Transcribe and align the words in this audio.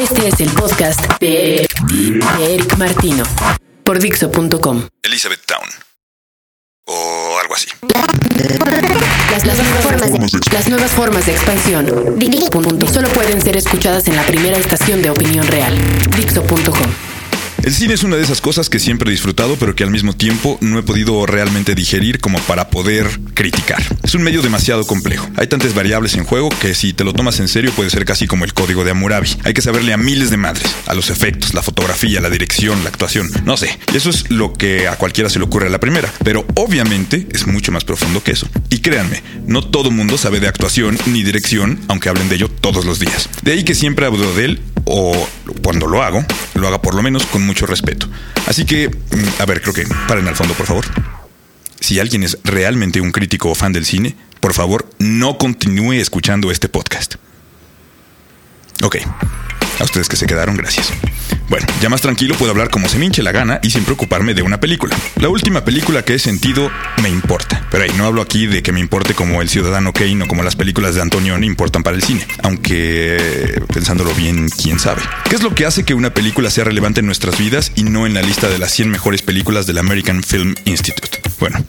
Este 0.00 0.28
es 0.28 0.40
el 0.40 0.50
podcast 0.50 1.00
de, 1.20 1.66
de 2.38 2.54
Eric 2.54 2.76
Martino 2.76 3.24
por 3.82 3.98
Dixo.com. 3.98 4.88
Elizabeth 5.02 5.40
Town. 5.46 5.66
O 6.84 7.38
algo 7.40 7.54
así. 7.54 7.68
Las, 9.30 9.46
las 9.46 9.56
nuevas 9.56 9.82
formas 9.82 10.12
de, 10.12 10.52
las 10.52 10.68
nuevas 10.68 10.90
formas 10.90 11.26
de 11.26 11.32
expansión. 11.32 12.18
Dixo.com. 12.18 12.92
Solo 12.92 13.08
pueden 13.08 13.40
ser 13.40 13.56
escuchadas 13.56 14.06
en 14.08 14.16
la 14.16 14.22
primera 14.24 14.58
estación 14.58 15.02
de 15.02 15.10
opinión 15.10 15.46
real. 15.46 15.76
Dixo.com. 16.14 17.15
El 17.66 17.74
cine 17.74 17.94
es 17.94 18.04
una 18.04 18.14
de 18.14 18.22
esas 18.22 18.40
cosas 18.40 18.70
que 18.70 18.78
siempre 18.78 19.08
he 19.08 19.10
disfrutado, 19.10 19.56
pero 19.56 19.74
que 19.74 19.82
al 19.82 19.90
mismo 19.90 20.12
tiempo 20.12 20.56
no 20.60 20.78
he 20.78 20.84
podido 20.84 21.26
realmente 21.26 21.74
digerir 21.74 22.20
como 22.20 22.38
para 22.42 22.70
poder 22.70 23.08
criticar. 23.34 23.82
Es 24.04 24.14
un 24.14 24.22
medio 24.22 24.40
demasiado 24.40 24.86
complejo. 24.86 25.28
Hay 25.36 25.48
tantas 25.48 25.74
variables 25.74 26.14
en 26.14 26.22
juego 26.22 26.48
que 26.60 26.76
si 26.76 26.92
te 26.92 27.02
lo 27.02 27.12
tomas 27.12 27.40
en 27.40 27.48
serio 27.48 27.72
puede 27.72 27.90
ser 27.90 28.04
casi 28.04 28.28
como 28.28 28.44
el 28.44 28.54
código 28.54 28.84
de 28.84 28.92
Hammurabi. 28.92 29.30
Hay 29.42 29.52
que 29.52 29.62
saberle 29.62 29.92
a 29.92 29.96
miles 29.96 30.30
de 30.30 30.36
madres, 30.36 30.72
a 30.86 30.94
los 30.94 31.10
efectos, 31.10 31.54
la 31.54 31.62
fotografía, 31.62 32.20
la 32.20 32.30
dirección, 32.30 32.84
la 32.84 32.90
actuación, 32.90 33.28
no 33.44 33.56
sé. 33.56 33.76
Eso 33.92 34.10
es 34.10 34.30
lo 34.30 34.52
que 34.52 34.86
a 34.86 34.94
cualquiera 34.94 35.28
se 35.28 35.40
le 35.40 35.46
ocurre 35.46 35.66
a 35.66 35.70
la 35.70 35.80
primera, 35.80 36.08
pero 36.22 36.46
obviamente 36.54 37.26
es 37.32 37.48
mucho 37.48 37.72
más 37.72 37.82
profundo 37.84 38.22
que 38.22 38.30
eso. 38.30 38.48
Y 38.70 38.78
créanme, 38.78 39.24
no 39.44 39.68
todo 39.68 39.90
mundo 39.90 40.18
sabe 40.18 40.38
de 40.38 40.46
actuación 40.46 40.96
ni 41.06 41.24
dirección, 41.24 41.80
aunque 41.88 42.10
hablen 42.10 42.28
de 42.28 42.36
ello 42.36 42.48
todos 42.48 42.84
los 42.84 43.00
días. 43.00 43.28
De 43.42 43.50
ahí 43.50 43.64
que 43.64 43.74
siempre 43.74 44.06
hablo 44.06 44.32
de 44.34 44.44
él 44.44 44.60
o 44.84 45.28
cuando 45.62 45.86
lo 45.86 46.02
hago, 46.02 46.24
lo 46.54 46.68
haga 46.68 46.80
por 46.80 46.94
lo 46.94 47.02
menos 47.02 47.26
con 47.26 47.44
mucho 47.46 47.66
respeto. 47.66 48.08
Así 48.46 48.64
que, 48.64 48.88
mm, 48.88 49.40
a 49.40 49.46
ver, 49.46 49.60
creo 49.60 49.74
que 49.74 49.86
paren 50.08 50.28
al 50.28 50.36
fondo, 50.36 50.54
por 50.54 50.66
favor. 50.66 50.84
Si 51.80 52.00
alguien 52.00 52.22
es 52.22 52.38
realmente 52.44 53.00
un 53.00 53.12
crítico 53.12 53.50
o 53.50 53.54
fan 53.54 53.72
del 53.72 53.84
cine, 53.84 54.16
por 54.40 54.54
favor, 54.54 54.88
no 54.98 55.38
continúe 55.38 55.94
escuchando 55.94 56.50
este 56.50 56.68
podcast. 56.68 57.16
Ok. 58.82 58.96
A 59.78 59.84
ustedes 59.84 60.08
que 60.08 60.16
se 60.16 60.26
quedaron, 60.26 60.56
gracias. 60.56 60.92
Bueno, 61.48 61.66
ya 61.80 61.88
más 61.88 62.00
tranquilo 62.00 62.34
puedo 62.36 62.50
hablar 62.50 62.70
como 62.70 62.88
se 62.88 62.98
me 62.98 63.04
hinche 63.04 63.22
la 63.22 63.30
gana 63.30 63.60
y 63.62 63.70
sin 63.70 63.84
preocuparme 63.84 64.34
de 64.34 64.42
una 64.42 64.58
película. 64.58 64.96
La 65.16 65.28
última 65.28 65.64
película 65.64 66.04
que 66.04 66.14
he 66.14 66.18
sentido 66.18 66.70
me 67.02 67.08
importa. 67.08 67.64
Pero 67.70 67.84
ahí 67.84 67.90
no 67.96 68.06
hablo 68.06 68.22
aquí 68.22 68.46
de 68.46 68.62
que 68.62 68.72
me 68.72 68.80
importe 68.80 69.14
como 69.14 69.42
el 69.42 69.48
Ciudadano 69.48 69.92
Kane 69.92 70.24
o 70.24 70.28
como 70.28 70.42
las 70.42 70.56
películas 70.56 70.94
de 70.94 71.02
Antonioni 71.02 71.46
importan 71.46 71.82
para 71.82 71.96
el 71.96 72.02
cine. 72.02 72.26
Aunque, 72.42 73.62
pensándolo 73.72 74.12
bien, 74.14 74.48
quién 74.48 74.80
sabe. 74.80 75.02
¿Qué 75.28 75.36
es 75.36 75.42
lo 75.42 75.54
que 75.54 75.66
hace 75.66 75.84
que 75.84 75.94
una 75.94 76.12
película 76.12 76.50
sea 76.50 76.64
relevante 76.64 77.00
en 77.00 77.06
nuestras 77.06 77.38
vidas 77.38 77.72
y 77.76 77.84
no 77.84 78.06
en 78.06 78.14
la 78.14 78.22
lista 78.22 78.48
de 78.48 78.58
las 78.58 78.72
100 78.72 78.90
mejores 78.90 79.22
películas 79.22 79.66
del 79.66 79.78
American 79.78 80.22
Film 80.22 80.54
Institute? 80.64 81.20
Bueno, 81.38 81.64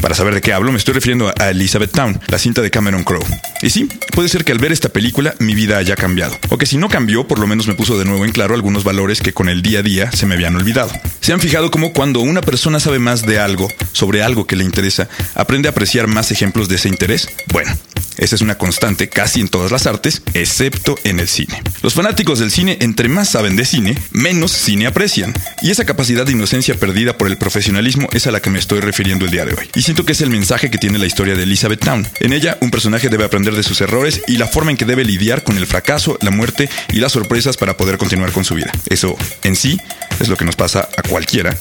para 0.00 0.14
saber 0.14 0.34
de 0.34 0.40
qué 0.40 0.52
hablo, 0.52 0.72
me 0.72 0.78
estoy 0.78 0.94
refiriendo 0.94 1.32
a 1.38 1.50
Elizabeth 1.50 1.92
Town, 1.92 2.20
la 2.28 2.38
cinta 2.38 2.62
de 2.62 2.70
Cameron 2.70 3.04
Crowe. 3.04 3.24
Y 3.62 3.70
sí, 3.70 3.88
puede 4.12 4.28
ser 4.28 4.44
que 4.44 4.52
al 4.52 4.58
ver 4.58 4.72
esta 4.72 4.88
película 4.88 5.34
mi 5.38 5.54
vida 5.54 5.78
haya 5.78 5.96
cambiado. 5.96 6.38
O 6.50 6.58
que 6.58 6.66
si 6.66 6.76
no 6.76 6.88
cambió, 6.88 7.26
por 7.26 7.38
lo 7.38 7.46
menos 7.46 7.66
me 7.66 7.74
puso 7.74 7.98
de 7.98 8.04
nuevo 8.04 8.24
en 8.24 8.32
claro 8.32 8.54
algunos 8.54 8.84
valores 8.84 9.20
que 9.20 9.32
con 9.32 9.48
el 9.48 9.62
día 9.62 9.80
a 9.80 9.82
día 9.82 10.12
se 10.12 10.26
me 10.26 10.34
habían 10.34 10.56
olvidado. 10.56 10.90
¿Se 11.20 11.32
han 11.32 11.40
fijado 11.40 11.70
cómo 11.70 11.92
cuando 11.92 12.20
una 12.20 12.40
persona 12.40 12.80
sabe 12.80 12.98
más 12.98 13.22
de 13.22 13.38
algo, 13.38 13.68
sobre 13.92 14.22
algo 14.22 14.46
que 14.46 14.56
le 14.56 14.64
interesa, 14.64 15.08
aprende 15.34 15.68
a 15.68 15.72
apreciar 15.72 16.06
más 16.06 16.30
ejemplos 16.30 16.68
de 16.68 16.76
ese 16.76 16.88
interés? 16.88 17.28
Bueno, 17.52 17.72
esa 18.18 18.34
es 18.34 18.40
una 18.40 18.56
constante 18.56 19.08
casi 19.08 19.40
en 19.40 19.48
todas 19.48 19.70
las 19.70 19.86
artes, 19.86 20.22
excepto 20.34 20.96
en 21.04 21.20
el 21.20 21.28
cine. 21.28 21.62
Los 21.82 21.94
fanáticos 21.94 22.38
del 22.38 22.50
cine, 22.50 22.78
entre 22.80 23.08
más 23.08 23.28
saben 23.28 23.56
de 23.56 23.64
cine, 23.64 23.98
menos 24.10 24.52
cine 24.52 24.86
aprecian. 24.86 25.32
Y 25.62 25.70
esa 25.70 25.84
capacidad 25.84 26.26
de 26.26 26.32
inocencia 26.32 26.74
perdida 26.74 27.16
por 27.18 27.28
el 27.28 27.36
profesionalismo 27.36 28.08
es 28.12 28.26
a 28.26 28.30
la 28.30 28.40
que 28.40 28.50
me 28.50 28.58
estoy 28.58 28.80
refiriendo 28.80 29.24
el 29.24 29.30
día 29.30 29.44
de 29.44 29.54
hoy. 29.54 29.70
Y 29.74 29.82
siento 29.82 30.04
que 30.04 30.12
es 30.12 30.20
el 30.20 30.30
mensaje 30.30 30.70
que 30.70 30.78
tiene 30.78 30.98
la 30.98 31.06
historia 31.06 31.34
de 31.34 31.42
Elizabeth 31.42 31.80
Town. 31.80 32.06
En 32.20 32.32
ella, 32.32 32.58
un 32.60 32.70
personaje 32.70 33.08
debe 33.08 33.24
aprender 33.24 33.54
de 33.54 33.62
sus 33.62 33.80
errores 33.80 34.22
y 34.26 34.36
la 34.36 34.46
forma 34.46 34.70
en 34.70 34.76
que 34.76 34.84
debe 34.84 35.04
lidiar 35.04 35.44
con 35.44 35.56
el 35.56 35.66
fracaso, 35.66 36.18
la 36.20 36.30
muerte 36.30 36.68
y 36.92 36.96
las 36.96 37.12
sorpresas 37.12 37.56
para 37.56 37.76
poder 37.76 37.98
continuar 37.98 38.32
con 38.32 38.44
su 38.44 38.54
vida. 38.54 38.72
Eso, 38.88 39.16
en 39.42 39.56
sí, 39.56 39.78
es 40.20 40.28
lo 40.28 40.36
que 40.36 40.44
nos 40.44 40.56
pasa 40.56 40.88
a 40.96 41.02
cualquiera 41.02 41.56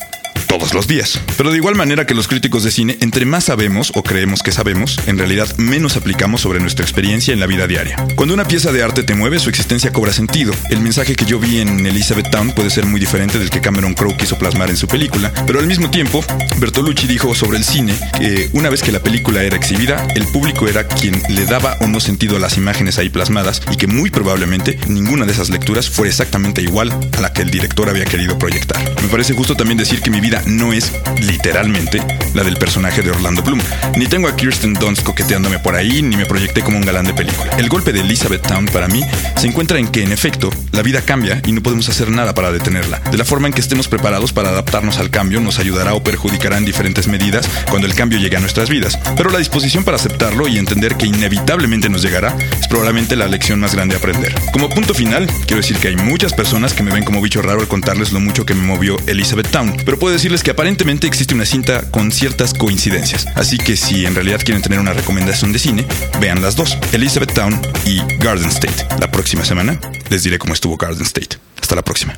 todos 0.57 0.73
los 0.73 0.87
días. 0.87 1.19
Pero 1.35 1.51
de 1.51 1.57
igual 1.57 1.75
manera 1.75 2.05
que 2.05 2.13
los 2.13 2.29
críticos 2.29 2.63
de 2.63 2.71
cine, 2.71 2.97
entre 3.01 3.25
más 3.25 3.45
sabemos 3.45 3.91
o 3.93 4.03
creemos 4.03 4.41
que 4.41 4.53
sabemos, 4.53 4.97
en 5.05 5.17
realidad 5.17 5.53
menos 5.57 5.97
aplicamos 5.97 6.39
sobre 6.39 6.61
nuestra 6.61 6.85
experiencia 6.85 7.33
en 7.33 7.41
la 7.41 7.45
vida 7.45 7.67
diaria. 7.67 7.97
Cuando 8.15 8.33
una 8.33 8.45
pieza 8.45 8.71
de 8.71 8.81
arte 8.81 9.03
te 9.03 9.15
mueve, 9.15 9.39
su 9.39 9.49
existencia 9.49 9.91
cobra 9.91 10.13
sentido. 10.13 10.53
El 10.69 10.79
mensaje 10.79 11.15
que 11.15 11.25
yo 11.25 11.39
vi 11.39 11.59
en 11.59 11.85
Elizabeth 11.85 12.29
Town 12.31 12.51
puede 12.51 12.69
ser 12.69 12.85
muy 12.85 13.01
diferente 13.01 13.37
del 13.37 13.49
que 13.49 13.59
Cameron 13.59 13.95
Crowe 13.95 14.15
quiso 14.15 14.37
plasmar 14.37 14.69
en 14.69 14.77
su 14.77 14.87
película, 14.87 15.33
pero 15.45 15.59
al 15.59 15.67
mismo 15.67 15.91
tiempo, 15.91 16.23
Bertolucci 16.57 17.05
dijo 17.05 17.35
sobre 17.35 17.57
el 17.57 17.65
cine 17.65 17.93
que 18.17 18.49
una 18.53 18.69
vez 18.69 18.81
que 18.81 18.93
la 18.93 19.01
película 19.01 19.43
era 19.43 19.57
exhibida, 19.57 20.07
el 20.15 20.25
público 20.27 20.69
era 20.69 20.87
quien 20.87 21.21
le 21.27 21.45
daba 21.45 21.75
o 21.81 21.87
no 21.87 21.99
sentido 21.99 22.37
a 22.37 22.39
las 22.39 22.55
imágenes 22.55 22.97
ahí 22.97 23.09
plasmadas 23.09 23.61
y 23.71 23.75
que 23.75 23.87
muy 23.87 24.09
probablemente 24.09 24.79
ninguna 24.87 25.25
de 25.25 25.33
esas 25.33 25.49
lecturas 25.49 25.89
fue 25.89 26.07
exactamente 26.07 26.61
igual 26.61 26.97
a 27.17 27.19
la 27.19 27.33
que 27.33 27.41
el 27.41 27.51
director 27.51 27.89
había 27.89 28.05
querido 28.05 28.39
proyectar. 28.39 28.79
Me 29.01 29.09
parece 29.09 29.33
justo 29.33 29.55
también 29.55 29.77
decir 29.77 30.01
que 30.01 30.09
mi 30.09 30.21
vida 30.21 30.44
no 30.45 30.73
es 30.73 30.91
literalmente 31.21 32.01
la 32.33 32.43
del 32.43 32.57
personaje 32.57 33.01
de 33.01 33.11
Orlando 33.11 33.41
Bloom. 33.41 33.61
Ni 33.95 34.07
tengo 34.07 34.27
a 34.27 34.35
Kirsten 34.35 34.73
Dunst 34.73 35.03
coqueteándome 35.03 35.59
por 35.59 35.75
ahí, 35.75 36.01
ni 36.01 36.17
me 36.17 36.25
proyecté 36.25 36.61
como 36.61 36.77
un 36.77 36.85
galán 36.85 37.05
de 37.05 37.13
película. 37.13 37.51
El 37.57 37.69
golpe 37.69 37.93
de 37.93 38.01
Elizabeth 38.01 38.41
Town 38.41 38.65
para 38.65 38.87
mí 38.87 39.01
se 39.37 39.47
encuentra 39.47 39.79
en 39.79 39.87
que, 39.87 40.03
en 40.03 40.11
efecto, 40.11 40.49
la 40.71 40.81
vida 40.81 41.01
cambia 41.01 41.41
y 41.45 41.51
no 41.51 41.61
podemos 41.61 41.89
hacer 41.89 42.09
nada 42.09 42.33
para 42.33 42.51
detenerla. 42.51 42.99
De 43.11 43.17
la 43.17 43.25
forma 43.25 43.47
en 43.47 43.53
que 43.53 43.61
estemos 43.61 43.87
preparados 43.87 44.33
para 44.33 44.49
adaptarnos 44.49 44.97
al 44.97 45.09
cambio 45.09 45.39
nos 45.39 45.59
ayudará 45.59 45.93
o 45.93 46.03
perjudicará 46.03 46.57
en 46.57 46.65
diferentes 46.65 47.07
medidas 47.07 47.49
cuando 47.69 47.87
el 47.87 47.95
cambio 47.95 48.19
llegue 48.19 48.37
a 48.37 48.41
nuestras 48.41 48.69
vidas. 48.69 48.99
Pero 49.15 49.29
la 49.29 49.39
disposición 49.39 49.83
para 49.83 49.97
aceptarlo 49.97 50.47
y 50.47 50.57
entender 50.57 50.95
que 50.95 51.07
inevitablemente 51.07 51.89
nos 51.89 52.01
llegará 52.01 52.35
es 52.59 52.67
probablemente 52.67 53.15
la 53.15 53.27
lección 53.27 53.59
más 53.59 53.75
grande 53.75 53.95
a 53.95 53.99
aprender. 53.99 54.35
Como 54.51 54.69
punto 54.69 54.93
final, 54.93 55.27
quiero 55.45 55.61
decir 55.61 55.77
que 55.77 55.87
hay 55.89 55.95
muchas 55.95 56.33
personas 56.33 56.73
que 56.73 56.83
me 56.83 56.91
ven 56.91 57.03
como 57.03 57.21
bicho 57.21 57.41
raro 57.41 57.61
al 57.61 57.67
contarles 57.67 58.11
lo 58.11 58.19
mucho 58.19 58.45
que 58.45 58.53
me 58.53 58.63
movió 58.63 58.97
Elizabeth 59.07 59.49
Town, 59.49 59.75
pero 59.85 59.97
puedo 59.97 60.13
decirles 60.25 60.41
que 60.41 60.49
aparentemente 60.49 61.05
existe 61.05 61.35
una 61.35 61.45
cinta 61.45 61.91
con 61.91 62.11
ciertas 62.11 62.55
coincidencias. 62.55 63.27
Así 63.35 63.59
que 63.59 63.77
si 63.77 64.07
en 64.07 64.15
realidad 64.15 64.41
quieren 64.43 64.63
tener 64.63 64.79
una 64.79 64.91
recomendación 64.91 65.53
de 65.53 65.59
cine, 65.59 65.85
vean 66.19 66.41
las 66.41 66.55
dos, 66.55 66.79
Elizabeth 66.93 67.31
Town 67.31 67.61
y 67.85 67.99
Garden 68.17 68.49
State. 68.49 68.87
La 68.99 69.11
próxima 69.11 69.45
semana 69.45 69.79
les 70.09 70.23
diré 70.23 70.39
cómo 70.39 70.55
estuvo 70.55 70.77
Garden 70.77 71.03
State. 71.03 71.37
Hasta 71.61 71.75
la 71.75 71.83
próxima. 71.83 72.17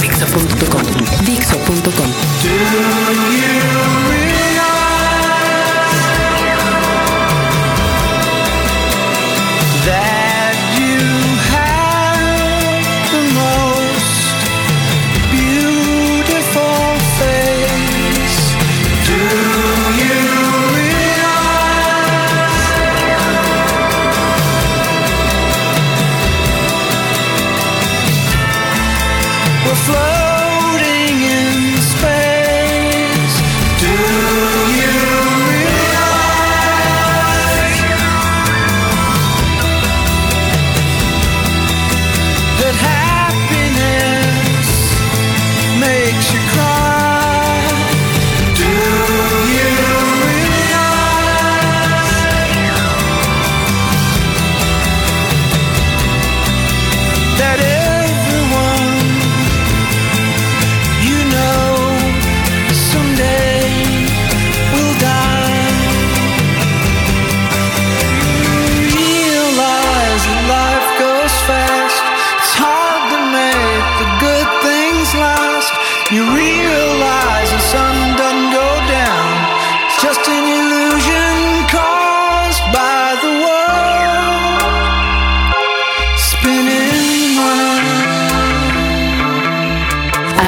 Dixo.com. 0.00 0.82
Dixo.com. 1.26 3.19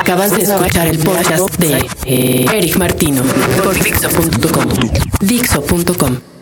Acabas 0.02 0.32
de 0.32 0.42
escuchar 0.42 0.88
el 0.88 0.98
podcast 0.98 1.56
de 1.58 1.88
eh, 2.06 2.44
Eric 2.52 2.76
Martino 2.76 3.22
por 3.62 3.72
Dixo.com. 3.72 4.68
Dixo.com. 5.20 6.41